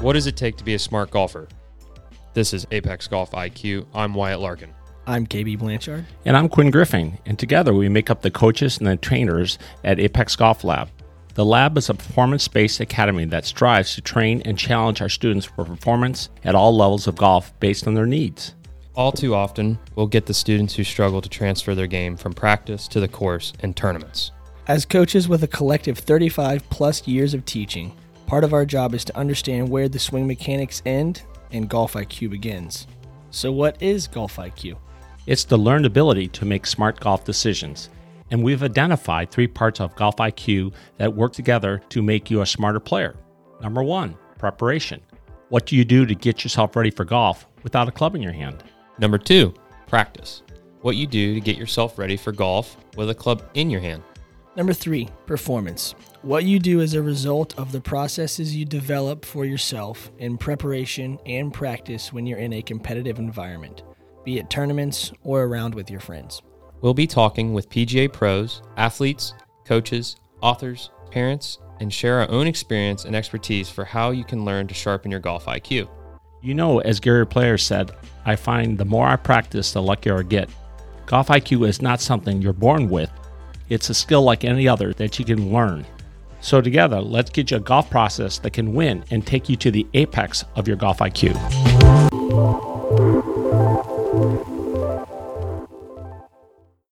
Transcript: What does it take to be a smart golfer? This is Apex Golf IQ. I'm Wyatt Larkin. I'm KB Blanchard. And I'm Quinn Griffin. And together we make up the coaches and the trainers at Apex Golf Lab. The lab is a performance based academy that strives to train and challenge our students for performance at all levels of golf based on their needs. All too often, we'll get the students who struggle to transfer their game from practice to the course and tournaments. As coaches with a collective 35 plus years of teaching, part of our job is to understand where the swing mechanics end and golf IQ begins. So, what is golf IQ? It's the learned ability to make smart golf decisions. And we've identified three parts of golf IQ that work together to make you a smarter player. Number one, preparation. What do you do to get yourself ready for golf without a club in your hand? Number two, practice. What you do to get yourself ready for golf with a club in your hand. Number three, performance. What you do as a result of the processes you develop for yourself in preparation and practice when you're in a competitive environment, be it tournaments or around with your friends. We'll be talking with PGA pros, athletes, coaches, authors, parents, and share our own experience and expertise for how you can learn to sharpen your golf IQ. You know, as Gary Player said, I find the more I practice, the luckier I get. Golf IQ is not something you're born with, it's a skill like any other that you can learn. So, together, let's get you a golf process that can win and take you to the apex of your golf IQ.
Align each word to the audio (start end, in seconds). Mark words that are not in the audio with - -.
What 0.00 0.12
does 0.12 0.26
it 0.26 0.36
take 0.36 0.56
to 0.58 0.64
be 0.64 0.74
a 0.74 0.78
smart 0.78 1.10
golfer? 1.10 1.48
This 2.34 2.52
is 2.52 2.66
Apex 2.70 3.08
Golf 3.08 3.30
IQ. 3.30 3.86
I'm 3.94 4.12
Wyatt 4.12 4.40
Larkin. 4.40 4.74
I'm 5.06 5.26
KB 5.26 5.58
Blanchard. 5.58 6.04
And 6.26 6.36
I'm 6.36 6.50
Quinn 6.50 6.70
Griffin. 6.70 7.18
And 7.24 7.38
together 7.38 7.72
we 7.72 7.88
make 7.88 8.10
up 8.10 8.20
the 8.20 8.30
coaches 8.30 8.76
and 8.76 8.86
the 8.86 8.96
trainers 8.96 9.58
at 9.84 9.98
Apex 9.98 10.36
Golf 10.36 10.64
Lab. 10.64 10.90
The 11.32 11.46
lab 11.46 11.78
is 11.78 11.88
a 11.88 11.94
performance 11.94 12.46
based 12.46 12.78
academy 12.80 13.24
that 13.24 13.46
strives 13.46 13.94
to 13.94 14.02
train 14.02 14.42
and 14.44 14.58
challenge 14.58 15.00
our 15.00 15.08
students 15.08 15.46
for 15.46 15.64
performance 15.64 16.28
at 16.44 16.54
all 16.54 16.76
levels 16.76 17.06
of 17.06 17.16
golf 17.16 17.58
based 17.58 17.86
on 17.86 17.94
their 17.94 18.06
needs. 18.06 18.54
All 18.94 19.12
too 19.12 19.34
often, 19.34 19.78
we'll 19.94 20.06
get 20.06 20.26
the 20.26 20.34
students 20.34 20.74
who 20.74 20.84
struggle 20.84 21.22
to 21.22 21.28
transfer 21.28 21.74
their 21.74 21.86
game 21.86 22.18
from 22.18 22.34
practice 22.34 22.86
to 22.88 23.00
the 23.00 23.08
course 23.08 23.54
and 23.60 23.74
tournaments. 23.74 24.30
As 24.68 24.84
coaches 24.84 25.26
with 25.26 25.42
a 25.42 25.48
collective 25.48 25.98
35 25.98 26.68
plus 26.68 27.06
years 27.08 27.32
of 27.32 27.44
teaching, 27.46 27.96
part 28.26 28.44
of 28.44 28.52
our 28.52 28.66
job 28.66 28.94
is 28.94 29.04
to 29.04 29.16
understand 29.16 29.68
where 29.68 29.88
the 29.88 29.98
swing 29.98 30.26
mechanics 30.26 30.82
end 30.84 31.22
and 31.52 31.68
golf 31.68 31.94
IQ 31.94 32.30
begins. 32.30 32.86
So, 33.30 33.52
what 33.52 33.80
is 33.80 34.06
golf 34.06 34.36
IQ? 34.36 34.76
It's 35.26 35.44
the 35.44 35.56
learned 35.56 35.86
ability 35.86 36.28
to 36.28 36.44
make 36.44 36.66
smart 36.66 37.00
golf 37.00 37.24
decisions. 37.24 37.90
And 38.30 38.42
we've 38.42 38.62
identified 38.62 39.30
three 39.30 39.46
parts 39.46 39.80
of 39.80 39.94
golf 39.94 40.16
IQ 40.16 40.72
that 40.98 41.14
work 41.14 41.32
together 41.32 41.80
to 41.90 42.02
make 42.02 42.30
you 42.30 42.40
a 42.40 42.46
smarter 42.46 42.80
player. 42.80 43.16
Number 43.60 43.82
one, 43.82 44.16
preparation. 44.38 45.00
What 45.48 45.66
do 45.66 45.76
you 45.76 45.84
do 45.84 46.06
to 46.06 46.14
get 46.14 46.42
yourself 46.42 46.74
ready 46.74 46.90
for 46.90 47.04
golf 47.04 47.46
without 47.62 47.88
a 47.88 47.92
club 47.92 48.16
in 48.16 48.22
your 48.22 48.32
hand? 48.32 48.64
Number 48.98 49.18
two, 49.18 49.54
practice. 49.86 50.42
What 50.80 50.96
you 50.96 51.06
do 51.06 51.34
to 51.34 51.40
get 51.40 51.56
yourself 51.56 51.98
ready 51.98 52.16
for 52.16 52.32
golf 52.32 52.76
with 52.96 53.10
a 53.10 53.14
club 53.14 53.42
in 53.54 53.70
your 53.70 53.80
hand. 53.80 54.02
Number 54.56 54.72
three, 54.72 55.06
performance. 55.26 55.94
What 56.22 56.44
you 56.44 56.58
do 56.58 56.80
as 56.80 56.94
a 56.94 57.02
result 57.02 57.58
of 57.58 57.72
the 57.72 57.80
processes 57.80 58.56
you 58.56 58.64
develop 58.64 59.26
for 59.26 59.44
yourself 59.44 60.10
in 60.18 60.38
preparation 60.38 61.18
and 61.26 61.52
practice 61.52 62.10
when 62.10 62.26
you're 62.26 62.38
in 62.38 62.54
a 62.54 62.62
competitive 62.62 63.18
environment, 63.18 63.82
be 64.24 64.38
it 64.38 64.48
tournaments 64.48 65.12
or 65.22 65.42
around 65.42 65.74
with 65.74 65.90
your 65.90 66.00
friends. 66.00 66.40
We'll 66.80 66.94
be 66.94 67.06
talking 67.06 67.52
with 67.52 67.68
PGA 67.68 68.10
pros, 68.10 68.62
athletes, 68.78 69.34
coaches, 69.66 70.16
authors, 70.40 70.90
parents, 71.10 71.58
and 71.80 71.92
share 71.92 72.20
our 72.20 72.30
own 72.30 72.46
experience 72.46 73.04
and 73.04 73.14
expertise 73.14 73.68
for 73.68 73.84
how 73.84 74.10
you 74.10 74.24
can 74.24 74.46
learn 74.46 74.68
to 74.68 74.74
sharpen 74.74 75.10
your 75.10 75.20
golf 75.20 75.44
IQ. 75.44 75.86
You 76.40 76.54
know, 76.54 76.78
as 76.80 76.98
Gary 76.98 77.26
Player 77.26 77.58
said, 77.58 77.90
I 78.24 78.36
find 78.36 78.78
the 78.78 78.86
more 78.86 79.06
I 79.06 79.16
practice, 79.16 79.72
the 79.72 79.82
luckier 79.82 80.20
I 80.20 80.22
get. 80.22 80.48
Golf 81.04 81.28
IQ 81.28 81.68
is 81.68 81.82
not 81.82 82.00
something 82.00 82.40
you're 82.40 82.54
born 82.54 82.88
with, 82.88 83.10
it's 83.68 83.90
a 83.90 83.94
skill 83.94 84.22
like 84.22 84.44
any 84.44 84.68
other 84.68 84.92
that 84.94 85.18
you 85.18 85.24
can 85.24 85.52
learn. 85.52 85.84
So, 86.40 86.60
together, 86.60 87.00
let's 87.00 87.30
get 87.30 87.50
you 87.50 87.56
a 87.56 87.60
golf 87.60 87.90
process 87.90 88.38
that 88.38 88.52
can 88.52 88.74
win 88.74 89.04
and 89.10 89.26
take 89.26 89.48
you 89.48 89.56
to 89.56 89.70
the 89.70 89.86
apex 89.94 90.44
of 90.54 90.68
your 90.68 90.76
golf 90.76 90.98
IQ. 90.98 92.75